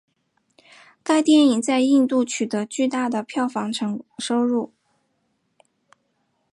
[1.03, 3.69] 该电影在印度取得巨大的票房
[4.17, 4.73] 收入。